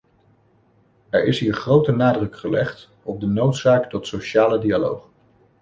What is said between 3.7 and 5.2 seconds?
tot sociale dialoog.